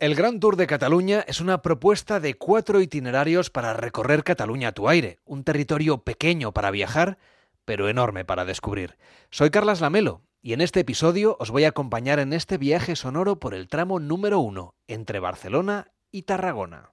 El 0.00 0.14
Gran 0.14 0.40
Tour 0.40 0.56
de 0.56 0.66
Cataluña 0.66 1.22
es 1.28 1.42
una 1.42 1.60
propuesta 1.60 2.20
de 2.20 2.32
cuatro 2.32 2.80
itinerarios 2.80 3.50
para 3.50 3.74
recorrer 3.74 4.24
Cataluña 4.24 4.68
a 4.68 4.72
tu 4.72 4.88
aire, 4.88 5.18
un 5.26 5.44
territorio 5.44 5.98
pequeño 6.04 6.52
para 6.52 6.70
viajar, 6.70 7.18
pero 7.66 7.86
enorme 7.86 8.24
para 8.24 8.46
descubrir. 8.46 8.96
Soy 9.28 9.50
Carlas 9.50 9.82
Lamelo 9.82 10.22
y 10.40 10.54
en 10.54 10.62
este 10.62 10.80
episodio 10.80 11.36
os 11.38 11.50
voy 11.50 11.64
a 11.64 11.68
acompañar 11.68 12.18
en 12.18 12.32
este 12.32 12.56
viaje 12.56 12.96
sonoro 12.96 13.38
por 13.38 13.52
el 13.52 13.68
tramo 13.68 14.00
número 14.00 14.40
uno 14.40 14.74
entre 14.88 15.20
Barcelona 15.20 15.92
y 16.10 16.22
Tarragona. 16.22 16.92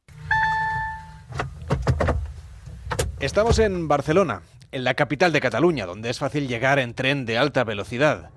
Estamos 3.22 3.60
en 3.60 3.88
Barcelona, 3.88 4.42
en 4.74 4.84
la 4.84 4.96
capital 4.96 5.32
de 5.32 5.40
Cataluña, 5.40 5.86
donde 5.86 6.10
es 6.10 6.20
fácil 6.20 6.50
llegar 6.50 6.78
en 6.78 6.94
tren 6.94 7.26
de 7.26 7.38
alta 7.38 7.64
velocidad. 7.64 8.32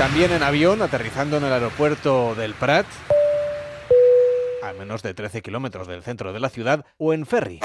También 0.00 0.32
en 0.32 0.42
avión, 0.42 0.80
aterrizando 0.80 1.36
en 1.36 1.44
el 1.44 1.52
aeropuerto 1.52 2.34
del 2.34 2.54
Prat, 2.54 2.86
a 4.62 4.72
menos 4.72 5.02
de 5.02 5.12
13 5.12 5.42
kilómetros 5.42 5.86
del 5.86 6.02
centro 6.02 6.32
de 6.32 6.40
la 6.40 6.48
ciudad, 6.48 6.86
o 6.96 7.12
en 7.12 7.26
ferry. 7.26 7.60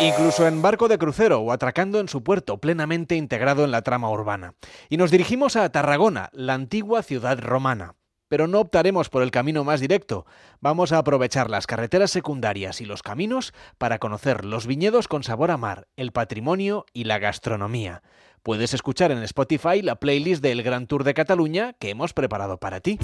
Incluso 0.00 0.48
en 0.48 0.60
barco 0.62 0.88
de 0.88 0.98
crucero 0.98 1.38
o 1.38 1.52
atracando 1.52 2.00
en 2.00 2.08
su 2.08 2.24
puerto 2.24 2.58
plenamente 2.58 3.14
integrado 3.14 3.62
en 3.62 3.70
la 3.70 3.82
trama 3.82 4.10
urbana. 4.10 4.54
Y 4.88 4.96
nos 4.96 5.12
dirigimos 5.12 5.54
a 5.54 5.70
Tarragona, 5.70 6.28
la 6.32 6.54
antigua 6.54 7.04
ciudad 7.04 7.38
romana. 7.38 7.94
Pero 8.26 8.48
no 8.48 8.58
optaremos 8.58 9.10
por 9.10 9.22
el 9.22 9.30
camino 9.30 9.62
más 9.62 9.78
directo. 9.78 10.26
Vamos 10.60 10.90
a 10.90 10.98
aprovechar 10.98 11.50
las 11.50 11.68
carreteras 11.68 12.10
secundarias 12.10 12.80
y 12.80 12.84
los 12.84 13.04
caminos 13.04 13.54
para 13.78 14.00
conocer 14.00 14.44
los 14.44 14.66
viñedos 14.66 15.06
con 15.06 15.22
sabor 15.22 15.52
a 15.52 15.56
mar, 15.56 15.86
el 15.96 16.10
patrimonio 16.10 16.84
y 16.92 17.04
la 17.04 17.20
gastronomía. 17.20 18.02
Puedes 18.42 18.72
escuchar 18.72 19.12
en 19.12 19.22
Spotify 19.22 19.82
la 19.82 19.96
playlist 19.96 20.42
del 20.42 20.62
Gran 20.62 20.86
Tour 20.86 21.04
de 21.04 21.12
Cataluña 21.12 21.74
que 21.74 21.90
hemos 21.90 22.14
preparado 22.14 22.56
para 22.56 22.80
ti. 22.80 22.98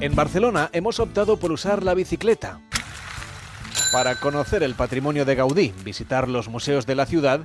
En 0.00 0.14
Barcelona 0.14 0.68
hemos 0.74 1.00
optado 1.00 1.38
por 1.38 1.50
usar 1.50 1.82
la 1.82 1.94
bicicleta 1.94 2.60
para 3.90 4.16
conocer 4.16 4.62
el 4.62 4.74
patrimonio 4.74 5.24
de 5.24 5.34
Gaudí, 5.34 5.72
visitar 5.82 6.28
los 6.28 6.48
museos 6.48 6.84
de 6.84 6.94
la 6.94 7.06
ciudad 7.06 7.40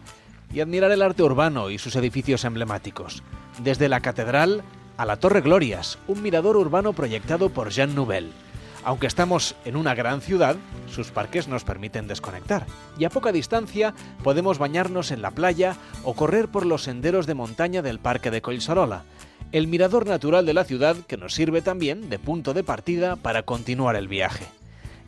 y 0.52 0.60
admirar 0.60 0.92
el 0.92 1.04
arte 1.04 1.24
urbano 1.24 1.70
y 1.70 1.78
sus 1.78 1.96
edificios 1.96 2.44
emblemáticos. 2.44 3.24
Desde 3.64 3.88
la 3.88 4.02
catedral 4.02 4.64
a 4.98 5.06
la 5.06 5.16
Torre 5.18 5.40
Glorias, 5.40 6.00
un 6.08 6.22
mirador 6.22 6.58
urbano 6.58 6.92
proyectado 6.92 7.50
por 7.50 7.70
Jean 7.70 7.96
Nouvel. 7.96 8.34
Aunque 8.90 9.06
estamos 9.06 9.56
en 9.66 9.76
una 9.76 9.94
gran 9.94 10.20
ciudad, 10.20 10.56
sus 10.88 11.12
parques 11.12 11.48
nos 11.48 11.64
permiten 11.64 12.08
desconectar 12.08 12.66
y 12.98 13.04
a 13.04 13.12
poca 13.12 13.32
distancia 13.32 13.94
podemos 14.24 14.58
bañarnos 14.58 15.12
en 15.12 15.22
la 15.22 15.30
playa 15.30 15.76
o 16.04 16.16
correr 16.16 16.48
por 16.48 16.66
los 16.66 16.86
senderos 16.86 17.28
de 17.28 17.36
montaña 17.36 17.84
del 17.84 18.00
Parque 18.00 18.32
de 18.32 18.42
Collserola, 18.42 19.04
el 19.52 19.68
mirador 19.68 20.08
natural 20.08 20.48
de 20.48 20.56
la 20.56 20.64
ciudad 20.64 20.96
que 21.06 21.18
nos 21.18 21.36
sirve 21.36 21.62
también 21.62 22.10
de 22.10 22.18
punto 22.18 22.56
de 22.56 22.64
partida 22.64 23.16
para 23.16 23.44
continuar 23.44 23.96
el 23.96 24.08
viaje. 24.08 24.48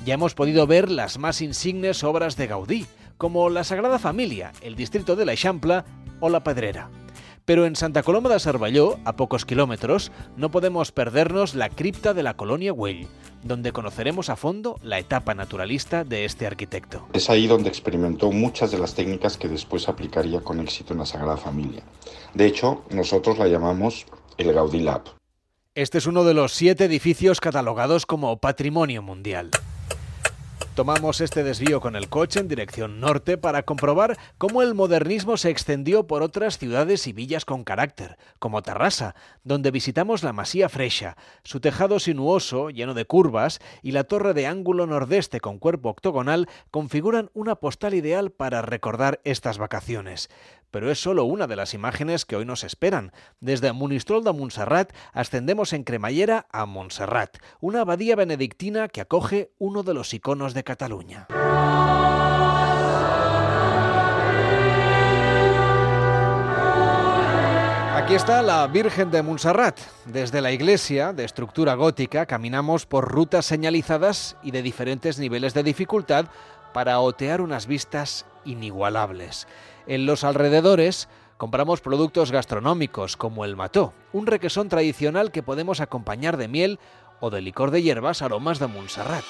Ya 0.05 0.13
hemos 0.13 0.35
podido 0.35 0.67
ver 0.67 0.91
las 0.91 1.17
más 1.17 1.41
insignes 1.41 2.03
obras 2.03 2.37
de 2.37 2.45
Gaudí, 2.45 2.85
como 3.17 3.49
la 3.49 3.63
Sagrada 3.63 3.97
Familia, 3.97 4.51
el 4.61 4.75
distrito 4.75 5.15
de 5.15 5.25
la 5.25 5.31
Eixample 5.31 5.81
o 6.19 6.29
la 6.29 6.43
Pedrera. 6.43 6.91
Pero 7.45 7.65
en 7.65 7.75
Santa 7.75 8.03
Coloma 8.03 8.29
de 8.29 8.39
Cervelló, 8.39 8.97
a 9.05 9.15
pocos 9.15 9.45
kilómetros, 9.45 10.11
no 10.37 10.51
podemos 10.51 10.91
perdernos 10.91 11.55
la 11.55 11.69
cripta 11.69 12.13
de 12.13 12.23
la 12.23 12.35
colonia 12.35 12.71
Güell, 12.71 13.07
donde 13.43 13.71
conoceremos 13.71 14.29
a 14.29 14.35
fondo 14.35 14.79
la 14.83 14.99
etapa 14.99 15.33
naturalista 15.33 16.03
de 16.03 16.25
este 16.25 16.45
arquitecto. 16.45 17.07
Es 17.13 17.29
ahí 17.29 17.47
donde 17.47 17.69
experimentó 17.69 18.31
muchas 18.31 18.71
de 18.71 18.77
las 18.77 18.93
técnicas 18.93 19.37
que 19.37 19.47
después 19.47 19.89
aplicaría 19.89 20.41
con 20.41 20.59
éxito 20.59 20.93
en 20.93 20.99
la 20.99 21.05
Sagrada 21.05 21.37
Familia. 21.37 21.83
De 22.33 22.45
hecho, 22.45 22.83
nosotros 22.91 23.37
la 23.37 23.47
llamamos 23.47 24.05
el 24.37 24.53
Gaudí 24.53 24.79
Lab. 24.79 25.03
Este 25.73 25.97
es 25.97 26.05
uno 26.05 26.23
de 26.23 26.33
los 26.33 26.51
siete 26.51 26.85
edificios 26.85 27.39
catalogados 27.39 28.05
como 28.05 28.37
Patrimonio 28.37 29.01
Mundial. 29.01 29.51
Tomamos 30.75 31.19
este 31.19 31.43
desvío 31.43 31.81
con 31.81 31.97
el 31.97 32.07
coche 32.07 32.39
en 32.39 32.47
dirección 32.47 33.01
norte 33.01 33.37
para 33.37 33.63
comprobar 33.63 34.17
cómo 34.37 34.61
el 34.61 34.73
modernismo 34.73 35.35
se 35.35 35.49
extendió 35.49 36.07
por 36.07 36.23
otras 36.23 36.57
ciudades 36.57 37.07
y 37.07 37.13
villas 37.13 37.43
con 37.43 37.65
carácter, 37.65 38.17
como 38.39 38.63
Tarrasa, 38.63 39.13
donde 39.43 39.69
visitamos 39.69 40.23
la 40.23 40.31
Masía 40.31 40.69
Freixa, 40.69 41.17
su 41.43 41.59
tejado 41.59 41.99
sinuoso, 41.99 42.69
lleno 42.69 42.93
de 42.93 43.03
curvas, 43.03 43.59
y 43.81 43.91
la 43.91 44.05
torre 44.05 44.33
de 44.33 44.47
ángulo 44.47 44.87
nordeste 44.87 45.41
con 45.41 45.59
cuerpo 45.59 45.89
octogonal 45.89 46.47
configuran 46.71 47.31
una 47.33 47.55
postal 47.55 47.93
ideal 47.93 48.31
para 48.31 48.61
recordar 48.61 49.19
estas 49.25 49.57
vacaciones 49.57 50.29
pero 50.71 50.89
es 50.89 50.99
solo 50.99 51.25
una 51.25 51.47
de 51.47 51.55
las 51.55 51.73
imágenes 51.73 52.25
que 52.25 52.35
hoy 52.35 52.45
nos 52.45 52.63
esperan. 52.63 53.11
Desde 53.39 53.71
Munistrol 53.73 54.23
de 54.23 54.33
Montserrat 54.33 54.91
ascendemos 55.13 55.73
en 55.73 55.83
cremallera 55.83 56.47
a 56.51 56.65
Montserrat, 56.65 57.37
una 57.59 57.81
abadía 57.81 58.15
benedictina 58.15 58.87
que 58.87 59.01
acoge 59.01 59.51
uno 59.59 59.83
de 59.83 59.93
los 59.93 60.13
iconos 60.13 60.53
de 60.53 60.63
Cataluña. 60.63 61.27
Aquí 68.11 68.15
está 68.15 68.41
la 68.41 68.67
Virgen 68.67 69.11
de 69.11 69.21
Montserrat. 69.21 69.79
Desde 70.05 70.41
la 70.41 70.51
iglesia, 70.51 71.13
de 71.13 71.23
estructura 71.23 71.75
gótica, 71.75 72.25
caminamos 72.25 72.85
por 72.85 73.09
rutas 73.09 73.45
señalizadas 73.45 74.35
y 74.43 74.51
de 74.51 74.61
diferentes 74.61 75.19
niveles 75.19 75.53
de 75.53 75.63
dificultad 75.63 76.25
para 76.73 76.99
otear 76.99 77.41
unas 77.41 77.67
vistas 77.67 78.25
inigualables. 78.45 79.47
En 79.87 80.05
los 80.05 80.23
alrededores 80.23 81.09
compramos 81.37 81.81
productos 81.81 82.31
gastronómicos 82.31 83.17
como 83.17 83.45
el 83.45 83.55
mató, 83.55 83.93
un 84.13 84.27
requesón 84.27 84.69
tradicional 84.69 85.31
que 85.31 85.43
podemos 85.43 85.79
acompañar 85.79 86.37
de 86.37 86.47
miel 86.47 86.79
o 87.19 87.29
de 87.29 87.41
licor 87.41 87.71
de 87.71 87.81
hierbas 87.81 88.21
aromas 88.21 88.59
de 88.59 88.67
Montserrat. 88.67 89.23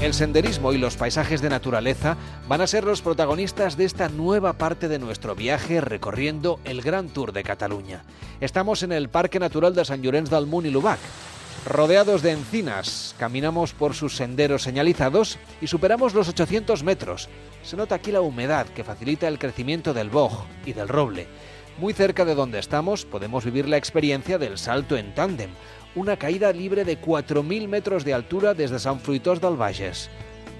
El 0.00 0.14
senderismo 0.14 0.72
y 0.72 0.78
los 0.78 0.96
paisajes 0.96 1.42
de 1.42 1.50
naturaleza 1.50 2.16
van 2.48 2.62
a 2.62 2.66
ser 2.66 2.84
los 2.84 3.02
protagonistas 3.02 3.76
de 3.76 3.84
esta 3.84 4.08
nueva 4.08 4.54
parte 4.54 4.88
de 4.88 4.98
nuestro 4.98 5.34
viaje 5.34 5.82
recorriendo 5.82 6.58
el 6.64 6.80
Gran 6.80 7.10
Tour 7.10 7.32
de 7.32 7.42
Cataluña. 7.42 8.02
Estamos 8.40 8.82
en 8.82 8.92
el 8.92 9.10
Parque 9.10 9.38
Natural 9.38 9.74
de 9.74 9.84
Sant 9.84 10.02
Llorenç 10.02 10.30
del 10.30 10.46
Munt 10.46 10.68
Lubac, 10.68 10.98
Rodeados 11.66 12.22
de 12.22 12.32
encinas, 12.32 13.14
caminamos 13.18 13.74
por 13.74 13.94
sus 13.94 14.16
senderos 14.16 14.62
señalizados 14.62 15.38
y 15.60 15.66
superamos 15.66 16.14
los 16.14 16.28
800 16.28 16.82
metros. 16.82 17.28
Se 17.62 17.76
nota 17.76 17.96
aquí 17.96 18.12
la 18.12 18.22
humedad 18.22 18.66
que 18.66 18.82
facilita 18.82 19.28
el 19.28 19.38
crecimiento 19.38 19.92
del 19.92 20.08
boj 20.08 20.46
y 20.64 20.72
del 20.72 20.88
roble. 20.88 21.26
Muy 21.78 21.92
cerca 21.92 22.24
de 22.24 22.34
donde 22.34 22.58
estamos 22.58 23.04
podemos 23.04 23.44
vivir 23.44 23.68
la 23.68 23.76
experiencia 23.76 24.38
del 24.38 24.56
salto 24.56 24.96
en 24.96 25.14
tándem, 25.14 25.50
una 25.94 26.16
caída 26.16 26.52
libre 26.52 26.84
de 26.84 27.00
4.000 27.00 27.68
metros 27.68 28.04
de 28.04 28.14
altura 28.14 28.54
desde 28.54 28.78
San 28.78 28.98
Fruitós 29.00 29.40
del 29.40 29.56
Bages. 29.56 30.08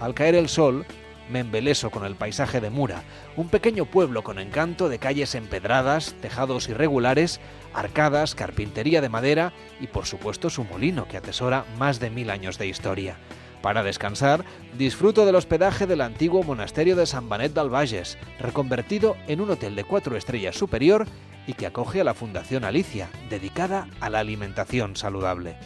Al 0.01 0.15
caer 0.15 0.35
el 0.35 0.49
sol, 0.49 0.85
me 1.31 1.41
embeleso 1.41 1.91
con 1.91 2.05
el 2.05 2.17
paisaje 2.17 2.61
de 2.61 2.71
Mura, 2.71 3.05
un 3.37 3.49
pequeño 3.49 3.87
pueblo 3.87 4.23
con 4.23 4.39
encanto 4.39 4.89
de 4.89 4.99
calles 4.99 5.35
empedradas, 5.35 6.15
tejados 6.21 6.69
irregulares, 6.69 7.41
arcadas, 7.73 8.35
carpintería 8.35 9.01
de 9.01 9.09
madera 9.09 9.53
y 9.81 9.87
por 9.87 10.07
supuesto 10.07 10.51
su 10.51 10.65
molino 10.65 11.07
que 11.09 11.17
atesora 11.17 11.65
más 11.79 12.01
de 12.01 12.11
mil 12.11 12.31
años 12.31 12.59
de 12.59 12.67
historia. 12.67 13.17
Para 13.63 13.83
descansar, 13.83 14.45
disfruto 14.79 15.27
del 15.27 15.35
hospedaje 15.35 15.87
del 15.87 16.01
antiguo 16.01 16.43
monasterio 16.43 16.97
de 16.97 17.07
San 17.07 17.29
Benet 17.29 17.53
del 17.53 17.69
Bages, 17.69 18.17
reconvertido 18.39 19.17
en 19.27 19.41
un 19.41 19.51
hotel 19.51 19.77
de 19.77 19.85
cuatro 19.85 20.17
estrellas 20.17 20.57
superior 20.57 21.07
y 21.47 21.53
que 21.53 21.67
acoge 21.67 22.01
a 22.01 22.05
la 22.05 22.15
Fundación 22.15 22.65
Alicia, 22.65 23.11
dedicada 23.29 23.89
a 24.01 24.09
la 24.09 24.21
alimentación 24.21 24.97
saludable. 24.97 25.57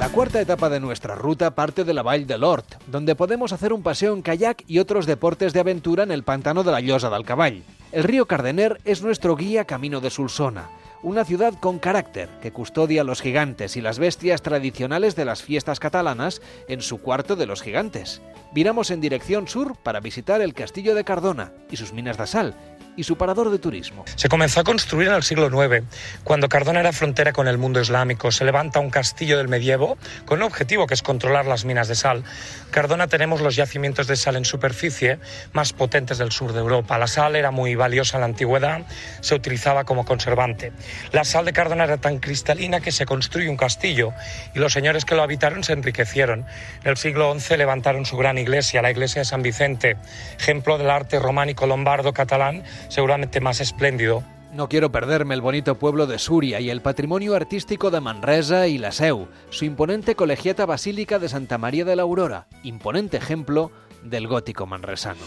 La 0.00 0.08
cuarta 0.08 0.40
etapa 0.40 0.70
de 0.70 0.80
nuestra 0.80 1.14
ruta 1.14 1.54
parte 1.54 1.84
de 1.84 1.92
la 1.92 2.02
Vall 2.02 2.26
de 2.26 2.38
Lord, 2.38 2.64
donde 2.86 3.14
podemos 3.14 3.52
hacer 3.52 3.74
un 3.74 3.82
paseo 3.82 4.14
en 4.14 4.22
kayak 4.22 4.64
y 4.66 4.78
otros 4.78 5.04
deportes 5.04 5.52
de 5.52 5.60
aventura 5.60 6.04
en 6.04 6.10
el 6.10 6.22
pantano 6.22 6.62
de 6.62 6.72
la 6.72 6.80
Llosa 6.80 7.10
del 7.10 7.26
Caball. 7.26 7.64
El 7.92 8.04
río 8.04 8.24
Cardener 8.24 8.80
es 8.86 9.02
nuestro 9.02 9.36
guía 9.36 9.66
camino 9.66 10.00
de 10.00 10.08
Sulsona, 10.08 10.70
una 11.02 11.26
ciudad 11.26 11.52
con 11.60 11.78
carácter 11.78 12.30
que 12.40 12.50
custodia 12.50 13.04
los 13.04 13.20
gigantes 13.20 13.76
y 13.76 13.82
las 13.82 13.98
bestias 13.98 14.40
tradicionales 14.40 15.16
de 15.16 15.26
las 15.26 15.42
fiestas 15.42 15.80
catalanas 15.80 16.40
en 16.66 16.80
su 16.80 17.02
cuarto 17.02 17.36
de 17.36 17.44
los 17.44 17.60
gigantes. 17.60 18.22
Viramos 18.54 18.90
en 18.90 19.02
dirección 19.02 19.48
sur 19.48 19.76
para 19.76 20.00
visitar 20.00 20.40
el 20.40 20.54
castillo 20.54 20.94
de 20.94 21.04
Cardona 21.04 21.52
y 21.70 21.76
sus 21.76 21.92
minas 21.92 22.16
de 22.16 22.26
sal, 22.26 22.54
y 22.96 23.04
su 23.04 23.16
parador 23.16 23.50
de 23.50 23.58
turismo. 23.58 24.04
Se 24.16 24.28
comenzó 24.28 24.60
a 24.60 24.64
construir 24.64 25.08
en 25.08 25.14
el 25.14 25.22
siglo 25.22 25.48
IX, 25.48 25.84
cuando 26.24 26.48
Cardona 26.48 26.80
era 26.80 26.92
frontera 26.92 27.32
con 27.32 27.48
el 27.48 27.58
mundo 27.58 27.80
islámico. 27.80 28.30
Se 28.32 28.44
levanta 28.44 28.80
un 28.80 28.90
castillo 28.90 29.38
del 29.38 29.48
medievo 29.48 29.98
con 30.26 30.38
un 30.38 30.44
objetivo 30.44 30.86
que 30.86 30.94
es 30.94 31.02
controlar 31.02 31.46
las 31.46 31.64
minas 31.64 31.88
de 31.88 31.94
sal. 31.94 32.24
Cardona 32.70 33.06
tenemos 33.06 33.40
los 33.40 33.56
yacimientos 33.56 34.06
de 34.06 34.16
sal 34.16 34.36
en 34.36 34.44
superficie 34.44 35.18
más 35.52 35.72
potentes 35.72 36.18
del 36.18 36.32
sur 36.32 36.52
de 36.52 36.60
Europa. 36.60 36.98
La 36.98 37.06
sal 37.06 37.36
era 37.36 37.50
muy 37.50 37.74
valiosa 37.74 38.16
en 38.16 38.20
la 38.20 38.26
antigüedad, 38.26 38.82
se 39.20 39.34
utilizaba 39.34 39.84
como 39.84 40.04
conservante. 40.04 40.72
La 41.12 41.24
sal 41.24 41.44
de 41.44 41.52
Cardona 41.52 41.84
era 41.84 41.98
tan 41.98 42.18
cristalina 42.18 42.80
que 42.80 42.92
se 42.92 43.06
construye 43.06 43.48
un 43.48 43.56
castillo 43.56 44.12
y 44.54 44.58
los 44.58 44.72
señores 44.72 45.04
que 45.04 45.14
lo 45.14 45.22
habitaron 45.22 45.64
se 45.64 45.72
enriquecieron. 45.72 46.46
En 46.82 46.90
el 46.90 46.96
siglo 46.96 47.38
XI 47.38 47.56
levantaron 47.56 48.06
su 48.06 48.16
gran 48.16 48.38
iglesia, 48.38 48.82
la 48.82 48.90
iglesia 48.90 49.20
de 49.20 49.24
San 49.26 49.42
Vicente, 49.42 49.96
ejemplo 50.38 50.78
del 50.78 50.90
arte 50.90 51.18
románico 51.18 51.66
lombardo 51.66 52.12
catalán, 52.12 52.64
seguramente 52.90 53.40
más 53.40 53.60
espléndido. 53.60 54.22
No 54.52 54.68
quiero 54.68 54.90
perderme 54.90 55.34
el 55.34 55.40
bonito 55.40 55.76
pueblo 55.76 56.06
de 56.06 56.18
Suria 56.18 56.60
y 56.60 56.70
el 56.70 56.82
patrimonio 56.82 57.34
artístico 57.36 57.90
de 57.90 58.00
Manresa 58.00 58.66
y 58.66 58.78
la 58.78 58.90
Seu, 58.92 59.28
su 59.48 59.64
imponente 59.64 60.16
colegiata 60.16 60.66
basílica 60.66 61.18
de 61.18 61.28
Santa 61.28 61.56
María 61.56 61.84
de 61.84 61.96
la 61.96 62.02
Aurora, 62.02 62.48
imponente 62.64 63.16
ejemplo 63.16 63.70
del 64.02 64.26
gótico 64.26 64.66
manresano. 64.66 65.20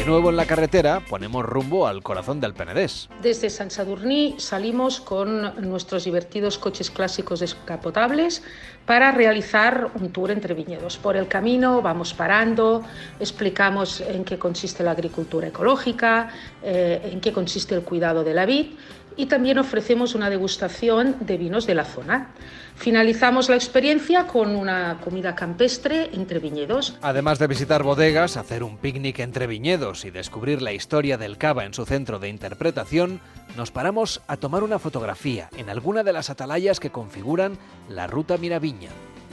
De 0.00 0.06
nuevo 0.06 0.30
en 0.30 0.36
la 0.36 0.46
carretera, 0.46 1.04
ponemos 1.10 1.44
rumbo 1.44 1.86
al 1.86 2.02
corazón 2.02 2.40
del 2.40 2.54
Penedés. 2.54 3.10
Desde 3.20 3.50
San 3.50 3.70
Sadurní 3.70 4.34
salimos 4.38 4.98
con 4.98 5.68
nuestros 5.68 6.04
divertidos 6.04 6.56
coches 6.56 6.90
clásicos 6.90 7.40
descapotables 7.40 8.42
para 8.86 9.12
realizar 9.12 9.90
un 10.00 10.10
tour 10.10 10.30
entre 10.30 10.54
viñedos. 10.54 10.96
Por 10.96 11.18
el 11.18 11.28
camino 11.28 11.82
vamos 11.82 12.14
parando, 12.14 12.82
explicamos 13.20 14.00
en 14.00 14.24
qué 14.24 14.38
consiste 14.38 14.82
la 14.82 14.92
agricultura 14.92 15.48
ecológica, 15.48 16.30
eh, 16.62 17.10
en 17.12 17.20
qué 17.20 17.30
consiste 17.30 17.74
el 17.74 17.82
cuidado 17.82 18.24
de 18.24 18.32
la 18.32 18.46
vid 18.46 18.68
y 19.16 19.26
también 19.26 19.58
ofrecemos 19.58 20.14
una 20.14 20.30
degustación 20.30 21.16
de 21.20 21.36
vinos 21.36 21.66
de 21.66 21.74
la 21.74 21.84
zona. 21.84 22.28
Finalizamos 22.76 23.48
la 23.48 23.56
experiencia 23.56 24.26
con 24.26 24.56
una 24.56 24.98
comida 25.04 25.34
campestre 25.34 26.10
entre 26.12 26.38
viñedos. 26.38 26.96
Además 27.02 27.38
de 27.38 27.46
visitar 27.46 27.82
bodegas, 27.82 28.36
hacer 28.36 28.62
un 28.62 28.78
picnic 28.78 29.18
entre 29.18 29.46
viñedos 29.46 30.04
y 30.04 30.10
descubrir 30.10 30.62
la 30.62 30.72
historia 30.72 31.18
del 31.18 31.36
cava 31.36 31.66
en 31.66 31.74
su 31.74 31.84
centro 31.84 32.18
de 32.18 32.28
interpretación, 32.28 33.20
nos 33.56 33.70
paramos 33.70 34.22
a 34.28 34.36
tomar 34.36 34.62
una 34.62 34.78
fotografía 34.78 35.50
en 35.56 35.68
alguna 35.68 36.02
de 36.02 36.12
las 36.12 36.30
atalayas 36.30 36.80
que 36.80 36.90
configuran 36.90 37.58
la 37.88 38.06
ruta 38.06 38.38
Miraviña. 38.38 38.90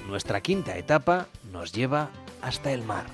Nuestra 0.08 0.42
quinta 0.42 0.78
etapa 0.78 1.28
nos 1.52 1.72
lleva 1.72 2.10
hasta 2.42 2.72
el 2.72 2.84
mar. 2.84 3.06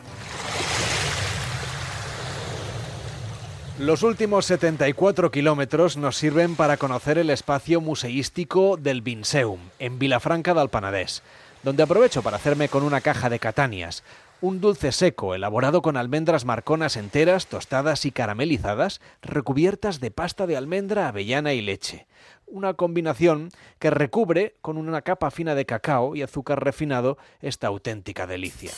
Los 3.79 4.03
últimos 4.03 4.45
74 4.45 5.31
kilómetros 5.31 5.97
nos 5.97 6.15
sirven 6.15 6.55
para 6.55 6.77
conocer 6.77 7.17
el 7.17 7.31
espacio 7.31 7.81
museístico 7.81 8.77
del 8.77 9.01
Vinseum, 9.01 9.59
en 9.79 9.97
Vilafranca 9.97 10.53
del 10.53 10.69
Panadés, 10.69 11.23
donde 11.63 11.81
aprovecho 11.81 12.21
para 12.21 12.37
hacerme 12.37 12.69
con 12.69 12.83
una 12.83 13.01
caja 13.01 13.31
de 13.31 13.39
catanias, 13.39 14.03
un 14.41 14.61
dulce 14.61 14.91
seco 14.91 15.33
elaborado 15.33 15.81
con 15.81 15.97
almendras 15.97 16.45
marconas 16.45 16.97
enteras, 16.97 17.47
tostadas 17.47 18.05
y 18.05 18.11
caramelizadas, 18.11 19.01
recubiertas 19.23 19.99
de 19.99 20.11
pasta 20.11 20.45
de 20.45 20.55
almendra, 20.55 21.07
avellana 21.07 21.53
y 21.53 21.61
leche. 21.61 22.05
Una 22.45 22.75
combinación 22.75 23.49
que 23.79 23.89
recubre 23.89 24.53
con 24.61 24.77
una 24.77 25.01
capa 25.01 25.31
fina 25.31 25.55
de 25.55 25.65
cacao 25.65 26.15
y 26.15 26.21
azúcar 26.21 26.63
refinado 26.63 27.17
esta 27.41 27.67
auténtica 27.67 28.27
delicia. 28.27 28.71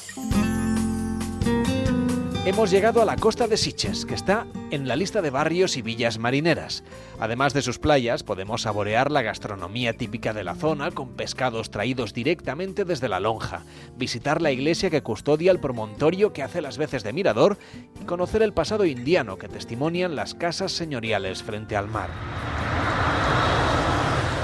Hemos 2.45 2.69
llegado 2.69 3.01
a 3.01 3.05
la 3.05 3.15
costa 3.15 3.47
de 3.47 3.57
Siches, 3.57 4.05
que 4.05 4.13
está 4.13 4.45
en 4.69 4.87
la 4.87 4.95
lista 4.95 5.23
de 5.23 5.31
barrios 5.31 5.77
y 5.77 5.81
villas 5.81 6.19
marineras. 6.19 6.83
Además 7.19 7.55
de 7.55 7.63
sus 7.63 7.79
playas, 7.79 8.21
podemos 8.21 8.61
saborear 8.61 9.09
la 9.09 9.23
gastronomía 9.23 9.93
típica 9.93 10.31
de 10.31 10.43
la 10.43 10.53
zona 10.53 10.91
con 10.91 11.09
pescados 11.15 11.71
traídos 11.71 12.13
directamente 12.13 12.85
desde 12.85 13.09
la 13.09 13.19
lonja, 13.19 13.63
visitar 13.97 14.43
la 14.43 14.51
iglesia 14.51 14.91
que 14.91 15.01
custodia 15.01 15.51
el 15.51 15.59
promontorio 15.59 16.33
que 16.33 16.43
hace 16.43 16.61
las 16.61 16.77
veces 16.77 17.03
de 17.03 17.13
mirador 17.13 17.57
y 17.99 18.05
conocer 18.05 18.43
el 18.43 18.53
pasado 18.53 18.85
indiano 18.85 19.37
que 19.39 19.49
testimonian 19.49 20.15
las 20.15 20.35
casas 20.35 20.71
señoriales 20.71 21.41
frente 21.41 21.75
al 21.75 21.87
mar. 21.87 22.11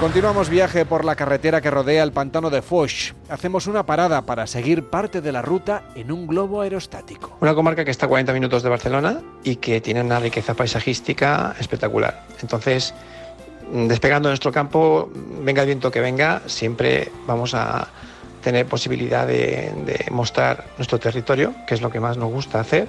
Continuamos 0.02 0.48
viaje 0.48 0.84
por 0.84 1.04
la 1.04 1.14
carretera 1.14 1.60
que 1.60 1.70
rodea 1.70 2.02
el 2.02 2.10
pantano 2.10 2.50
de 2.50 2.60
Foix. 2.60 3.14
Hacemos 3.28 3.68
una 3.68 3.86
parada 3.86 4.26
para 4.26 4.48
seguir 4.48 4.90
parte 4.90 5.20
de 5.20 5.30
la 5.30 5.42
ruta 5.42 5.84
en 5.94 6.10
un 6.10 6.26
globo 6.26 6.60
aerostático. 6.60 7.36
Una 7.40 7.54
comarca 7.54 7.84
que 7.84 7.92
está 7.92 8.06
a 8.06 8.08
40 8.08 8.32
minutos 8.32 8.64
de 8.64 8.68
Barcelona 8.68 9.20
y 9.44 9.54
que 9.56 9.80
tiene 9.80 10.00
una 10.00 10.18
riqueza 10.18 10.54
paisajística 10.54 11.54
espectacular. 11.60 12.24
Entonces, 12.40 12.92
despegando 13.72 14.28
nuestro 14.28 14.50
campo, 14.50 15.08
venga 15.44 15.62
el 15.62 15.66
viento 15.66 15.92
que 15.92 16.00
venga, 16.00 16.42
siempre 16.46 17.12
vamos 17.28 17.54
a 17.54 17.86
tener 18.42 18.66
posibilidad 18.66 19.24
de, 19.24 19.72
de 19.86 20.06
mostrar 20.10 20.64
nuestro 20.78 20.98
territorio, 20.98 21.54
que 21.64 21.74
es 21.74 21.80
lo 21.80 21.90
que 21.90 22.00
más 22.00 22.16
nos 22.16 22.32
gusta 22.32 22.58
hacer, 22.58 22.88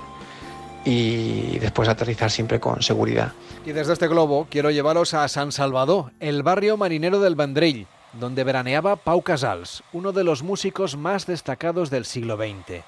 y 0.86 1.60
después 1.60 1.90
aterrizar 1.90 2.32
siempre 2.32 2.60
con 2.60 2.82
seguridad. 2.82 3.34
Y 3.66 3.72
desde 3.72 3.94
este 3.94 4.08
globo 4.08 4.48
quiero 4.50 4.72
llevaros 4.72 5.14
a 5.14 5.28
San 5.28 5.52
Salvador, 5.52 6.12
el 6.20 6.44
barrio 6.44 6.78
marinero 6.78 7.20
del 7.20 7.36
Vendrell, 7.36 7.88
donde 8.14 8.44
veraneaba 8.44 8.96
Pau 8.96 9.22
Casals, 9.22 9.84
uno 9.94 10.12
de 10.12 10.24
los 10.24 10.44
músicos 10.44 10.98
más 10.98 11.26
destacados 11.26 11.90
del 11.90 12.06
siglo 12.06 12.38
XX. 12.38 12.84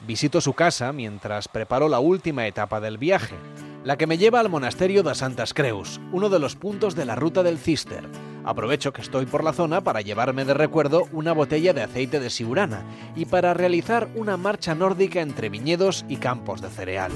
Visito 0.00 0.40
su 0.40 0.52
casa 0.52 0.92
mientras 0.92 1.48
preparo 1.48 1.88
la 1.88 2.00
última 2.00 2.46
etapa 2.46 2.80
del 2.80 2.98
viaje, 2.98 3.36
la 3.84 3.96
que 3.96 4.06
me 4.06 4.18
lleva 4.18 4.40
al 4.40 4.50
monasterio 4.50 5.02
de 5.02 5.14
Santas 5.14 5.54
Creus, 5.54 6.00
uno 6.12 6.28
de 6.28 6.38
los 6.38 6.56
puntos 6.56 6.94
de 6.94 7.06
la 7.06 7.14
ruta 7.14 7.42
del 7.42 7.58
Cister. 7.58 8.06
Aprovecho 8.46 8.92
que 8.92 9.02
estoy 9.02 9.26
por 9.26 9.42
la 9.42 9.52
zona 9.52 9.80
para 9.80 10.02
llevarme 10.02 10.44
de 10.44 10.54
recuerdo 10.54 11.08
una 11.12 11.32
botella 11.32 11.74
de 11.74 11.82
aceite 11.82 12.20
de 12.20 12.30
siurana 12.30 12.84
y 13.16 13.24
para 13.24 13.54
realizar 13.54 14.08
una 14.14 14.36
marcha 14.36 14.76
nórdica 14.76 15.20
entre 15.20 15.48
viñedos 15.48 16.04
y 16.08 16.18
campos 16.18 16.60
de 16.62 16.70
cereal. 16.70 17.10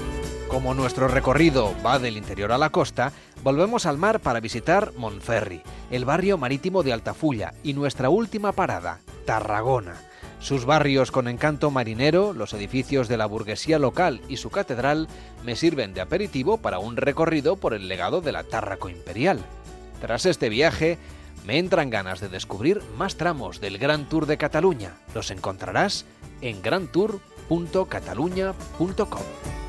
Como 0.49 0.73
nuestro 0.73 1.07
recorrido 1.07 1.73
va 1.85 1.99
del 1.99 2.17
interior 2.17 2.51
a 2.51 2.57
la 2.57 2.69
costa, 2.69 3.13
volvemos 3.43 3.85
al 3.85 3.97
mar 3.97 4.19
para 4.19 4.41
visitar 4.41 4.91
Monferri, 4.97 5.61
el 5.89 6.03
barrio 6.03 6.37
marítimo 6.37 6.83
de 6.83 6.91
Altafulla 6.91 7.53
y 7.63 7.73
nuestra 7.73 8.09
última 8.09 8.51
parada, 8.51 8.99
Tarragona 9.25 9.95
sus 10.41 10.65
barrios 10.65 11.11
con 11.11 11.27
encanto 11.27 11.69
marinero, 11.69 12.33
los 12.33 12.53
edificios 12.53 13.07
de 13.07 13.15
la 13.15 13.27
burguesía 13.27 13.77
local 13.77 14.21
y 14.27 14.37
su 14.37 14.49
catedral 14.49 15.07
me 15.45 15.55
sirven 15.55 15.93
de 15.93 16.01
aperitivo 16.01 16.57
para 16.57 16.79
un 16.79 16.97
recorrido 16.97 17.57
por 17.57 17.75
el 17.75 17.87
legado 17.87 18.21
de 18.21 18.31
la 18.31 18.43
Tárraco 18.43 18.89
imperial. 18.89 19.39
Tras 20.01 20.25
este 20.25 20.49
viaje, 20.49 20.97
me 21.45 21.57
entran 21.57 21.89
ganas 21.89 22.19
de 22.19 22.29
descubrir 22.29 22.81
más 22.97 23.17
tramos 23.17 23.61
del 23.61 23.77
Gran 23.77 24.07
Tour 24.07 24.25
de 24.25 24.37
Cataluña. 24.37 24.93
Los 25.13 25.31
encontrarás 25.31 26.05
en 26.41 26.61
grantour.cataluña.com. 26.61 29.60